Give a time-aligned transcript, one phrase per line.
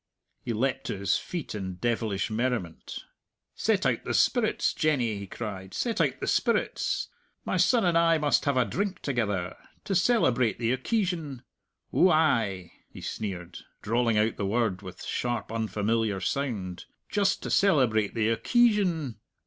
[0.41, 3.03] _"He leapt to his feet in devilish merriment.
[3.53, 7.09] "Set out the spirits, Jenny!" he cried; "set out the spirits!
[7.45, 11.43] My son and I must have a drink together to celebrate the occeesion;
[11.93, 18.15] ou ay," he sneered, drawling out the word with sharp, unfamiliar sound, "just to celebrate
[18.15, 19.17] the occeesion!"